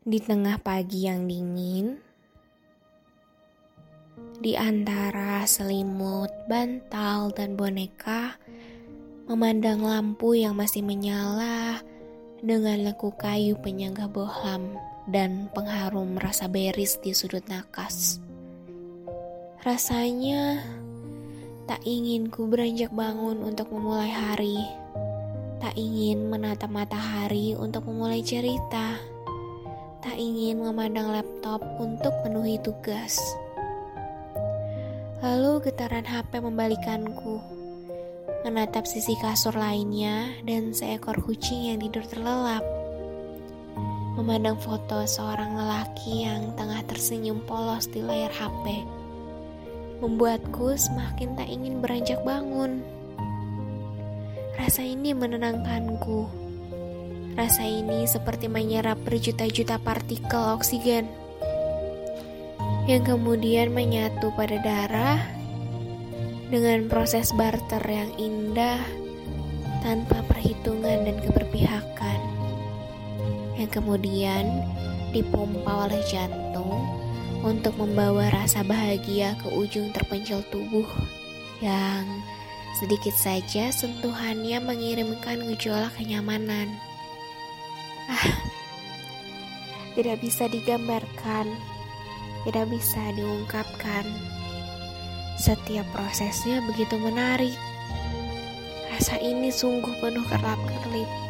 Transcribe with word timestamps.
Di 0.00 0.16
tengah 0.16 0.56
pagi 0.64 1.04
yang 1.04 1.28
dingin, 1.28 2.00
di 4.40 4.56
antara 4.56 5.44
selimut, 5.44 6.32
bantal, 6.48 7.28
dan 7.36 7.52
boneka, 7.52 8.40
memandang 9.28 9.84
lampu 9.84 10.32
yang 10.40 10.56
masih 10.56 10.80
menyala 10.80 11.84
dengan 12.40 12.80
lekuk 12.80 13.20
kayu 13.20 13.60
penyangga 13.60 14.08
bohlam 14.08 14.72
dan 15.04 15.52
pengharum 15.52 16.16
rasa 16.16 16.48
beris 16.48 16.96
di 17.04 17.12
sudut 17.12 17.44
nakas. 17.52 18.24
Rasanya 19.60 20.64
tak 21.68 21.84
ingin 21.84 22.32
ku 22.32 22.48
beranjak 22.48 22.88
bangun 22.88 23.44
untuk 23.44 23.68
memulai 23.68 24.08
hari. 24.08 24.64
Tak 25.60 25.76
ingin 25.76 26.32
menatap 26.32 26.72
matahari 26.72 27.52
untuk 27.52 27.84
memulai 27.84 28.24
cerita 28.24 29.09
tak 30.00 30.16
ingin 30.16 30.64
memandang 30.64 31.12
laptop 31.12 31.60
untuk 31.76 32.16
penuhi 32.24 32.56
tugas. 32.64 33.20
Lalu 35.20 35.60
getaran 35.68 36.08
HP 36.08 36.40
membalikanku, 36.40 37.36
menatap 38.48 38.88
sisi 38.88 39.12
kasur 39.20 39.52
lainnya 39.52 40.32
dan 40.48 40.72
seekor 40.72 41.20
kucing 41.20 41.68
yang 41.68 41.84
tidur 41.84 42.00
terlelap. 42.08 42.64
Memandang 44.16 44.56
foto 44.64 45.04
seorang 45.04 45.60
lelaki 45.60 46.24
yang 46.24 46.56
tengah 46.56 46.80
tersenyum 46.88 47.44
polos 47.44 47.84
di 47.84 48.00
layar 48.00 48.32
HP, 48.32 48.80
membuatku 50.00 50.80
semakin 50.80 51.36
tak 51.36 51.48
ingin 51.52 51.84
beranjak 51.84 52.24
bangun. 52.24 52.80
Rasa 54.56 54.80
ini 54.80 55.12
menenangkanku 55.12 56.49
Rasa 57.38 57.62
ini 57.66 58.06
seperti 58.06 58.50
menyerap 58.50 58.98
berjuta-juta 59.06 59.78
partikel 59.82 60.54
oksigen 60.56 61.06
yang 62.90 63.06
kemudian 63.06 63.70
menyatu 63.70 64.34
pada 64.34 64.58
darah 64.58 65.20
dengan 66.50 66.90
proses 66.90 67.30
barter 67.30 67.82
yang 67.86 68.10
indah 68.18 68.82
tanpa 69.86 70.26
perhitungan 70.26 71.06
dan 71.06 71.16
keberpihakan 71.22 72.20
yang 73.54 73.70
kemudian 73.70 74.66
dipompa 75.14 75.86
oleh 75.86 76.02
jantung 76.10 76.82
untuk 77.46 77.76
membawa 77.78 78.28
rasa 78.32 78.66
bahagia 78.66 79.38
ke 79.40 79.48
ujung 79.54 79.94
terpencil 79.94 80.42
tubuh 80.50 80.86
yang 81.62 82.04
sedikit 82.80 83.12
saja 83.12 83.68
sentuhannya 83.68 84.60
mengirimkan 84.64 85.44
gejolak 85.52 85.92
kenyamanan. 85.96 86.89
Tidak 89.96 90.16
bisa 90.22 90.46
digambarkan, 90.46 91.46
tidak 92.46 92.66
bisa 92.72 93.02
diungkapkan. 93.14 94.06
Setiap 95.36 95.84
prosesnya 95.92 96.60
begitu 96.64 96.96
menarik. 97.00 97.56
Rasa 98.92 99.16
ini 99.20 99.48
sungguh 99.48 99.92
penuh 100.00 100.24
kerap-kerlip. 100.28 101.29